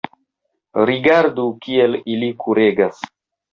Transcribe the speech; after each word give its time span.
rigardu, 0.91 1.45
kiel 1.67 1.99
ili 2.17 2.33
kuregas. 2.45 3.07